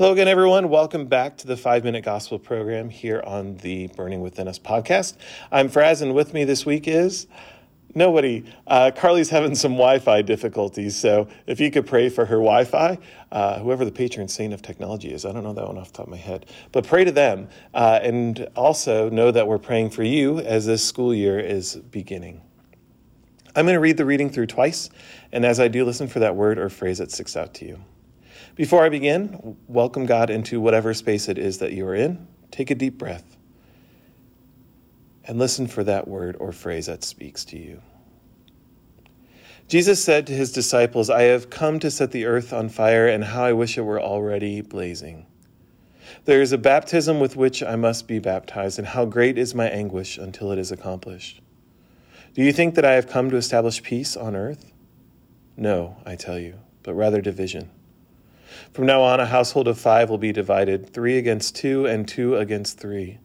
Hello 0.00 0.12
again, 0.12 0.28
everyone. 0.28 0.70
Welcome 0.70 1.04
back 1.04 1.36
to 1.36 1.46
the 1.46 1.58
Five 1.58 1.84
Minute 1.84 2.06
Gospel 2.06 2.38
program 2.38 2.88
here 2.88 3.22
on 3.26 3.58
the 3.58 3.88
Burning 3.88 4.22
Within 4.22 4.48
Us 4.48 4.58
podcast. 4.58 5.18
I'm 5.52 5.68
Fraz, 5.68 6.00
and 6.00 6.14
with 6.14 6.32
me 6.32 6.44
this 6.44 6.64
week 6.64 6.88
is 6.88 7.26
nobody. 7.94 8.42
Uh, 8.66 8.92
Carly's 8.96 9.28
having 9.28 9.54
some 9.54 9.72
Wi 9.72 9.98
Fi 9.98 10.22
difficulties, 10.22 10.96
so 10.96 11.28
if 11.46 11.60
you 11.60 11.70
could 11.70 11.86
pray 11.86 12.08
for 12.08 12.24
her 12.24 12.36
Wi 12.36 12.64
Fi, 12.64 12.96
uh, 13.30 13.58
whoever 13.58 13.84
the 13.84 13.92
patron 13.92 14.26
saint 14.26 14.54
of 14.54 14.62
technology 14.62 15.12
is, 15.12 15.26
I 15.26 15.32
don't 15.32 15.44
know 15.44 15.52
that 15.52 15.66
one 15.66 15.76
off 15.76 15.92
the 15.92 15.98
top 15.98 16.06
of 16.06 16.12
my 16.12 16.16
head, 16.16 16.46
but 16.72 16.86
pray 16.86 17.04
to 17.04 17.12
them. 17.12 17.50
Uh, 17.74 18.00
and 18.02 18.48
also 18.56 19.10
know 19.10 19.30
that 19.30 19.46
we're 19.46 19.58
praying 19.58 19.90
for 19.90 20.02
you 20.02 20.38
as 20.38 20.64
this 20.64 20.82
school 20.82 21.14
year 21.14 21.38
is 21.38 21.76
beginning. 21.76 22.40
I'm 23.54 23.66
going 23.66 23.74
to 23.74 23.80
read 23.80 23.98
the 23.98 24.06
reading 24.06 24.30
through 24.30 24.46
twice, 24.46 24.88
and 25.30 25.44
as 25.44 25.60
I 25.60 25.68
do, 25.68 25.84
listen 25.84 26.08
for 26.08 26.20
that 26.20 26.36
word 26.36 26.58
or 26.58 26.70
phrase 26.70 26.96
that 26.96 27.12
sticks 27.12 27.36
out 27.36 27.52
to 27.56 27.66
you. 27.66 27.84
Before 28.56 28.84
I 28.84 28.88
begin, 28.88 29.56
welcome 29.68 30.06
God 30.06 30.28
into 30.28 30.60
whatever 30.60 30.92
space 30.92 31.28
it 31.28 31.38
is 31.38 31.58
that 31.58 31.72
you 31.72 31.86
are 31.86 31.94
in. 31.94 32.26
Take 32.50 32.70
a 32.70 32.74
deep 32.74 32.98
breath 32.98 33.36
and 35.24 35.38
listen 35.38 35.66
for 35.66 35.84
that 35.84 36.08
word 36.08 36.36
or 36.40 36.50
phrase 36.52 36.86
that 36.86 37.04
speaks 37.04 37.44
to 37.46 37.58
you. 37.58 37.80
Jesus 39.68 40.02
said 40.02 40.26
to 40.26 40.32
his 40.32 40.50
disciples, 40.50 41.08
I 41.08 41.22
have 41.22 41.48
come 41.48 41.78
to 41.78 41.92
set 41.92 42.10
the 42.10 42.26
earth 42.26 42.52
on 42.52 42.68
fire, 42.68 43.06
and 43.06 43.22
how 43.22 43.44
I 43.44 43.52
wish 43.52 43.78
it 43.78 43.82
were 43.82 44.00
already 44.00 44.60
blazing. 44.62 45.26
There 46.24 46.42
is 46.42 46.50
a 46.50 46.58
baptism 46.58 47.20
with 47.20 47.36
which 47.36 47.62
I 47.62 47.76
must 47.76 48.08
be 48.08 48.18
baptized, 48.18 48.80
and 48.80 48.88
how 48.88 49.04
great 49.04 49.38
is 49.38 49.54
my 49.54 49.68
anguish 49.68 50.18
until 50.18 50.50
it 50.50 50.58
is 50.58 50.72
accomplished. 50.72 51.40
Do 52.34 52.42
you 52.42 52.52
think 52.52 52.74
that 52.74 52.84
I 52.84 52.94
have 52.94 53.08
come 53.08 53.30
to 53.30 53.36
establish 53.36 53.80
peace 53.80 54.16
on 54.16 54.34
earth? 54.34 54.72
No, 55.56 55.98
I 56.04 56.16
tell 56.16 56.40
you, 56.40 56.58
but 56.82 56.94
rather 56.94 57.20
division. 57.20 57.70
From 58.72 58.86
now 58.86 59.02
on, 59.02 59.20
a 59.20 59.26
household 59.26 59.68
of 59.68 59.78
five 59.78 60.10
will 60.10 60.18
be 60.18 60.32
divided 60.32 60.92
three 60.92 61.18
against 61.18 61.56
two, 61.56 61.86
and 61.86 62.06
two 62.06 62.36
against 62.36 62.78
three. 62.78 63.18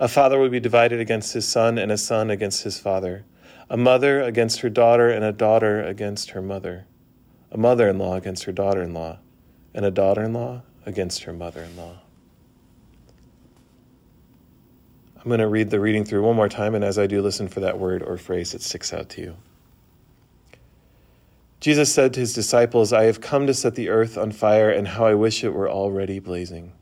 A 0.00 0.08
father 0.08 0.38
will 0.38 0.48
be 0.48 0.60
divided 0.60 1.00
against 1.00 1.32
his 1.32 1.46
son, 1.46 1.78
and 1.78 1.90
a 1.90 1.98
son 1.98 2.30
against 2.30 2.62
his 2.62 2.78
father. 2.78 3.24
A 3.68 3.76
mother 3.76 4.22
against 4.22 4.60
her 4.60 4.70
daughter, 4.70 5.10
and 5.10 5.24
a 5.24 5.32
daughter 5.32 5.82
against 5.82 6.30
her 6.30 6.42
mother. 6.42 6.86
A 7.50 7.58
mother 7.58 7.88
in 7.88 7.98
law 7.98 8.14
against 8.14 8.44
her 8.44 8.52
daughter 8.52 8.82
in 8.82 8.94
law, 8.94 9.18
and 9.74 9.84
a 9.84 9.90
daughter 9.90 10.22
in 10.22 10.32
law 10.32 10.62
against 10.86 11.24
her 11.24 11.32
mother 11.32 11.62
in 11.62 11.76
law. 11.76 11.98
I'm 15.16 15.24
going 15.24 15.40
to 15.40 15.48
read 15.48 15.70
the 15.70 15.80
reading 15.80 16.04
through 16.04 16.22
one 16.22 16.36
more 16.36 16.48
time, 16.48 16.74
and 16.74 16.84
as 16.84 16.98
I 16.98 17.06
do, 17.06 17.20
listen 17.20 17.48
for 17.48 17.60
that 17.60 17.78
word 17.78 18.02
or 18.02 18.16
phrase 18.16 18.52
that 18.52 18.62
sticks 18.62 18.92
out 18.92 19.08
to 19.10 19.20
you. 19.20 19.36
Jesus 21.60 21.92
said 21.92 22.14
to 22.14 22.20
his 22.20 22.32
disciples, 22.32 22.92
I 22.92 23.04
have 23.04 23.20
come 23.20 23.48
to 23.48 23.54
set 23.54 23.74
the 23.74 23.88
earth 23.88 24.16
on 24.16 24.30
fire, 24.30 24.70
and 24.70 24.86
how 24.86 25.06
I 25.06 25.14
wish 25.14 25.42
it 25.42 25.52
were 25.52 25.68
already 25.68 26.20
blazing. 26.20 26.72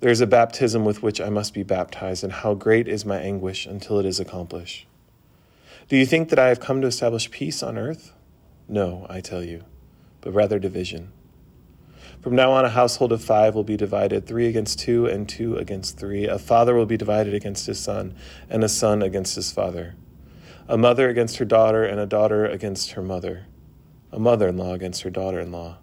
There 0.00 0.10
is 0.10 0.20
a 0.20 0.26
baptism 0.26 0.84
with 0.84 1.02
which 1.02 1.22
I 1.22 1.30
must 1.30 1.54
be 1.54 1.62
baptized, 1.62 2.22
and 2.22 2.32
how 2.32 2.52
great 2.52 2.86
is 2.86 3.06
my 3.06 3.18
anguish 3.18 3.64
until 3.64 3.98
it 3.98 4.04
is 4.04 4.20
accomplished. 4.20 4.86
Do 5.88 5.96
you 5.96 6.04
think 6.04 6.28
that 6.28 6.38
I 6.38 6.48
have 6.48 6.60
come 6.60 6.82
to 6.82 6.86
establish 6.86 7.30
peace 7.30 7.62
on 7.62 7.78
earth? 7.78 8.12
No, 8.68 9.06
I 9.08 9.22
tell 9.22 9.42
you, 9.42 9.64
but 10.20 10.34
rather 10.34 10.58
division. 10.58 11.10
From 12.20 12.34
now 12.34 12.52
on, 12.52 12.66
a 12.66 12.70
household 12.70 13.10
of 13.10 13.24
five 13.24 13.54
will 13.54 13.64
be 13.64 13.78
divided, 13.78 14.26
three 14.26 14.48
against 14.48 14.80
two, 14.80 15.06
and 15.06 15.26
two 15.26 15.56
against 15.56 15.98
three. 15.98 16.26
A 16.26 16.38
father 16.38 16.74
will 16.74 16.84
be 16.84 16.98
divided 16.98 17.32
against 17.32 17.64
his 17.64 17.80
son, 17.80 18.14
and 18.50 18.62
a 18.62 18.68
son 18.68 19.00
against 19.00 19.34
his 19.34 19.50
father. 19.50 19.94
A 20.68 20.76
mother 20.76 21.08
against 21.08 21.38
her 21.38 21.46
daughter, 21.46 21.84
and 21.84 21.98
a 21.98 22.06
daughter 22.06 22.44
against 22.44 22.90
her 22.90 23.02
mother 23.02 23.46
a 24.12 24.18
mother 24.18 24.48
in 24.48 24.56
law 24.56 24.74
against 24.74 25.02
her 25.02 25.10
daughter 25.10 25.40
in 25.40 25.52
law, 25.52 25.76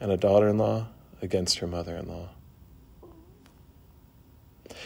and 0.00 0.10
a 0.10 0.16
daughter 0.16 0.48
in 0.48 0.58
law 0.58 0.88
against 1.22 1.58
her 1.58 1.66
mother 1.66 1.96
in 1.96 2.08
law. 2.08 2.28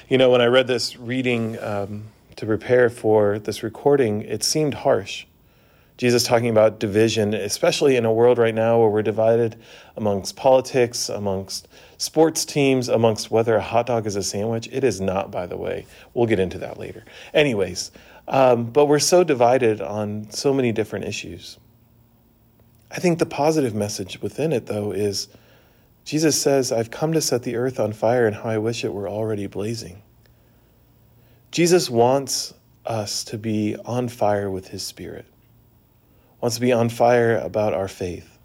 You 0.09 0.19
know, 0.19 0.31
when 0.31 0.41
I 0.41 0.47
read 0.47 0.67
this 0.67 0.97
reading 0.97 1.59
um, 1.63 2.05
to 2.37 2.47
prepare 2.47 2.89
for 2.89 3.39
this 3.39 3.63
recording, 3.63 4.23
it 4.23 4.43
seemed 4.43 4.75
harsh. 4.75 5.27
Jesus 5.99 6.23
talking 6.23 6.49
about 6.49 6.79
division, 6.79 7.35
especially 7.35 7.97
in 7.97 8.05
a 8.05 8.13
world 8.13 8.39
right 8.39 8.55
now 8.55 8.79
where 8.79 8.89
we're 8.89 9.03
divided 9.03 9.57
amongst 9.97 10.37
politics, 10.37 11.09
amongst 11.09 11.67
sports 11.97 12.45
teams, 12.45 12.89
amongst 12.89 13.33
whether 13.33 13.57
a 13.57 13.61
hot 13.61 13.87
dog 13.87 14.07
is 14.07 14.15
a 14.15 14.23
sandwich. 14.23 14.69
It 14.71 14.85
is 14.85 15.01
not, 15.01 15.33
by 15.33 15.47
the 15.47 15.57
way. 15.57 15.87
We'll 16.15 16.27
get 16.27 16.39
into 16.39 16.59
that 16.59 16.79
later. 16.79 17.05
Anyways, 17.35 17.91
um, 18.29 18.67
but 18.67 18.87
we're 18.87 19.01
so 19.01 19.25
divided 19.25 19.81
on 19.81 20.31
so 20.31 20.55
many 20.55 20.71
different 20.71 21.07
issues. 21.07 21.59
I 22.91 23.01
think 23.01 23.19
the 23.19 23.27
positive 23.27 23.75
message 23.75 24.21
within 24.23 24.53
it, 24.53 24.67
though, 24.67 24.93
is 24.93 25.29
Jesus 26.05 26.41
says, 26.41 26.73
I've 26.73 26.91
come 26.91 27.13
to 27.13 27.21
set 27.21 27.43
the 27.43 27.57
earth 27.57 27.79
on 27.79 27.93
fire, 27.93 28.27
and 28.27 28.37
how 28.37 28.49
I 28.49 28.59
wish 28.59 28.85
it 28.85 28.95
were 28.95 29.09
already 29.09 29.47
blazing. 29.47 30.03
Jesus 31.51 31.91
wants 31.91 32.55
us 32.87 33.25
to 33.25 33.37
be 33.37 33.77
on 33.85 34.09
fire 34.09 34.51
with 34.51 34.69
his 34.69 34.83
spirit, 34.83 35.27
wants 36.41 36.57
to 36.57 36.63
be 36.63 36.73
on 36.73 36.89
fire 36.89 37.37
about 37.37 37.75
our 37.75 37.89
faith. 37.89 38.39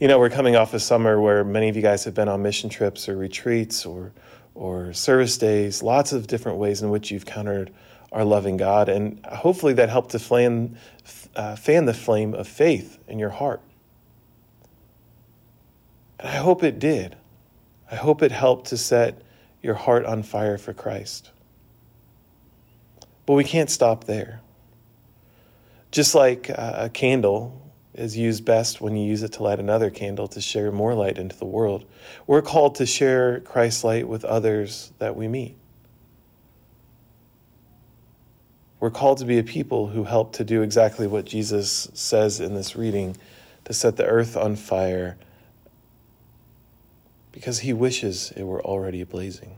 You 0.00 0.08
know, 0.08 0.18
we're 0.18 0.30
coming 0.30 0.56
off 0.56 0.72
a 0.72 0.80
summer 0.80 1.20
where 1.20 1.44
many 1.44 1.68
of 1.68 1.76
you 1.76 1.82
guys 1.82 2.04
have 2.04 2.14
been 2.14 2.28
on 2.28 2.42
mission 2.42 2.70
trips 2.70 3.08
or 3.08 3.16
retreats 3.16 3.84
or, 3.84 4.12
or 4.54 4.92
service 4.92 5.36
days, 5.36 5.82
lots 5.82 6.12
of 6.12 6.26
different 6.26 6.58
ways 6.58 6.80
in 6.80 6.88
which 6.88 7.10
you've 7.10 7.26
countered 7.26 7.70
our 8.12 8.24
loving 8.24 8.56
God. 8.56 8.88
And 8.88 9.24
hopefully 9.26 9.72
that 9.74 9.88
helped 9.88 10.10
to 10.10 10.18
flame, 10.18 10.76
uh, 11.34 11.56
fan 11.56 11.86
the 11.86 11.94
flame 11.94 12.34
of 12.34 12.46
faith 12.46 12.98
in 13.08 13.18
your 13.18 13.30
heart. 13.30 13.62
And 16.20 16.28
I 16.28 16.36
hope 16.36 16.62
it 16.62 16.78
did. 16.78 17.16
I 17.90 17.96
hope 17.96 18.22
it 18.22 18.30
helped 18.30 18.68
to 18.68 18.76
set 18.76 19.22
your 19.62 19.74
heart 19.74 20.04
on 20.04 20.22
fire 20.22 20.58
for 20.58 20.72
Christ. 20.72 21.30
But 23.26 23.34
we 23.34 23.44
can't 23.44 23.70
stop 23.70 24.04
there. 24.04 24.40
Just 25.90 26.14
like 26.14 26.48
a 26.48 26.90
candle 26.92 27.60
is 27.94 28.16
used 28.16 28.44
best 28.44 28.80
when 28.80 28.96
you 28.96 29.06
use 29.06 29.22
it 29.22 29.32
to 29.34 29.42
light 29.42 29.58
another 29.58 29.90
candle 29.90 30.26
to 30.28 30.40
share 30.40 30.72
more 30.72 30.94
light 30.94 31.18
into 31.18 31.36
the 31.36 31.44
world, 31.44 31.84
we're 32.26 32.42
called 32.42 32.76
to 32.76 32.86
share 32.86 33.40
Christ's 33.40 33.84
light 33.84 34.08
with 34.08 34.24
others 34.24 34.92
that 34.98 35.14
we 35.14 35.28
meet. 35.28 35.56
We're 38.82 38.90
called 38.90 39.18
to 39.18 39.24
be 39.24 39.38
a 39.38 39.44
people 39.44 39.86
who 39.86 40.02
help 40.02 40.32
to 40.32 40.44
do 40.44 40.62
exactly 40.62 41.06
what 41.06 41.24
Jesus 41.24 41.88
says 41.94 42.40
in 42.40 42.54
this 42.54 42.74
reading 42.74 43.16
to 43.64 43.72
set 43.72 43.96
the 43.96 44.04
earth 44.04 44.36
on 44.36 44.56
fire 44.56 45.16
because 47.30 47.60
he 47.60 47.72
wishes 47.72 48.32
it 48.36 48.42
were 48.42 48.60
already 48.60 49.04
blazing. 49.04 49.54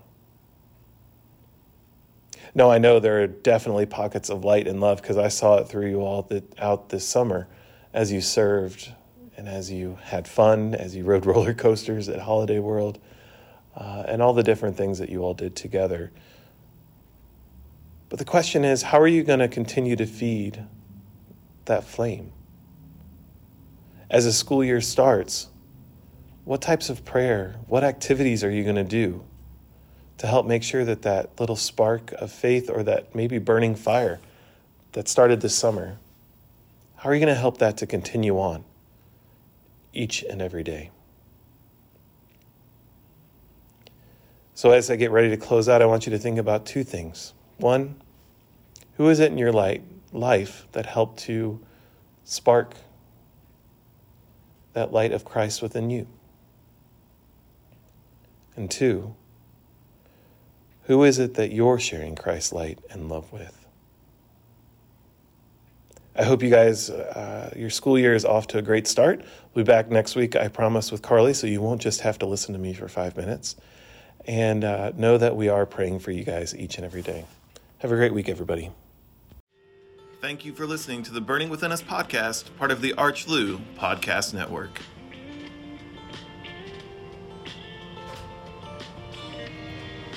No, 2.54 2.70
I 2.70 2.76
know 2.76 3.00
there 3.00 3.22
are 3.22 3.26
definitely 3.26 3.86
pockets 3.86 4.28
of 4.28 4.44
light 4.44 4.68
and 4.68 4.82
love 4.82 5.00
because 5.00 5.16
I 5.16 5.28
saw 5.28 5.56
it 5.56 5.68
through 5.70 5.88
you 5.88 6.02
all 6.02 6.28
out 6.58 6.90
this 6.90 7.08
summer 7.08 7.48
as 7.94 8.12
you 8.12 8.20
served 8.20 8.92
and 9.38 9.48
as 9.48 9.72
you 9.72 9.96
had 10.02 10.28
fun, 10.28 10.74
as 10.74 10.94
you 10.94 11.02
rode 11.04 11.24
roller 11.34 11.54
coasters 11.54 12.10
at 12.10 12.20
Holiday 12.20 12.58
World, 12.58 12.98
uh, 13.74 14.04
and 14.06 14.20
all 14.20 14.34
the 14.34 14.42
different 14.42 14.76
things 14.76 14.98
that 14.98 15.08
you 15.08 15.22
all 15.22 15.32
did 15.32 15.56
together. 15.56 16.12
But 18.08 18.18
the 18.18 18.24
question 18.24 18.64
is 18.64 18.82
how 18.82 19.00
are 19.00 19.08
you 19.08 19.22
going 19.22 19.40
to 19.40 19.48
continue 19.48 19.96
to 19.96 20.06
feed 20.06 20.64
that 21.64 21.84
flame? 21.84 22.32
As 24.10 24.26
a 24.26 24.32
school 24.32 24.62
year 24.62 24.80
starts, 24.80 25.48
what 26.44 26.60
types 26.60 26.90
of 26.90 27.04
prayer, 27.04 27.56
what 27.66 27.84
activities 27.84 28.44
are 28.44 28.50
you 28.50 28.62
going 28.62 28.76
to 28.76 28.84
do 28.84 29.24
to 30.18 30.26
help 30.26 30.46
make 30.46 30.62
sure 30.62 30.84
that 30.84 31.02
that 31.02 31.40
little 31.40 31.56
spark 31.56 32.12
of 32.12 32.30
faith 32.30 32.70
or 32.70 32.82
that 32.82 33.14
maybe 33.14 33.38
burning 33.38 33.74
fire 33.74 34.20
that 34.92 35.08
started 35.08 35.40
this 35.40 35.54
summer, 35.54 35.98
how 36.96 37.10
are 37.10 37.14
you 37.14 37.20
going 37.20 37.34
to 37.34 37.40
help 37.40 37.58
that 37.58 37.76
to 37.78 37.86
continue 37.86 38.38
on 38.38 38.64
each 39.92 40.22
and 40.22 40.40
every 40.40 40.62
day? 40.62 40.90
So, 44.54 44.70
as 44.70 44.88
I 44.88 44.96
get 44.96 45.10
ready 45.10 45.30
to 45.30 45.36
close 45.36 45.68
out, 45.68 45.82
I 45.82 45.86
want 45.86 46.06
you 46.06 46.10
to 46.10 46.18
think 46.18 46.38
about 46.38 46.64
two 46.64 46.84
things. 46.84 47.32
One, 47.58 47.96
who 48.96 49.08
is 49.08 49.20
it 49.20 49.30
in 49.30 49.38
your 49.38 49.52
light, 49.52 49.82
life 50.12 50.66
that 50.72 50.86
helped 50.86 51.20
to 51.20 51.60
spark 52.24 52.74
that 54.72 54.92
light 54.92 55.12
of 55.12 55.24
Christ 55.24 55.62
within 55.62 55.90
you? 55.90 56.06
And 58.56 58.70
two, 58.70 59.14
who 60.84 61.02
is 61.04 61.18
it 61.18 61.34
that 61.34 61.52
you're 61.52 61.80
sharing 61.80 62.14
Christ's 62.14 62.52
light 62.52 62.78
and 62.90 63.08
love 63.08 63.32
with? 63.32 63.64
I 66.16 66.22
hope 66.22 66.44
you 66.44 66.50
guys, 66.50 66.90
uh, 66.90 67.52
your 67.56 67.70
school 67.70 67.98
year 67.98 68.14
is 68.14 68.24
off 68.24 68.46
to 68.48 68.58
a 68.58 68.62
great 68.62 68.86
start. 68.86 69.24
We'll 69.52 69.64
be 69.64 69.66
back 69.66 69.90
next 69.90 70.14
week, 70.14 70.36
I 70.36 70.46
promise, 70.46 70.92
with 70.92 71.02
Carly, 71.02 71.34
so 71.34 71.48
you 71.48 71.60
won't 71.60 71.82
just 71.82 72.02
have 72.02 72.20
to 72.20 72.26
listen 72.26 72.52
to 72.52 72.60
me 72.60 72.72
for 72.72 72.86
five 72.86 73.16
minutes. 73.16 73.56
And 74.26 74.62
uh, 74.62 74.92
know 74.94 75.18
that 75.18 75.34
we 75.34 75.48
are 75.48 75.66
praying 75.66 75.98
for 75.98 76.12
you 76.12 76.22
guys 76.22 76.54
each 76.54 76.76
and 76.76 76.84
every 76.84 77.02
day. 77.02 77.24
Have 77.84 77.92
a 77.92 77.96
great 77.96 78.14
week, 78.14 78.30
everybody. 78.30 78.70
Thank 80.22 80.46
you 80.46 80.54
for 80.54 80.66
listening 80.66 81.02
to 81.02 81.12
the 81.12 81.20
Burning 81.20 81.50
Within 81.50 81.70
Us 81.70 81.82
podcast, 81.82 82.44
part 82.56 82.70
of 82.70 82.80
the 82.80 82.94
Arch 82.94 83.28
Lou 83.28 83.58
Podcast 83.76 84.32
Network. 84.32 84.80